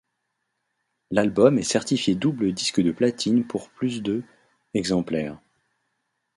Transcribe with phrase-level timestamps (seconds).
[1.11, 4.23] L'album est certifié double disque de platine pour plus de
[4.73, 5.39] exemplaires.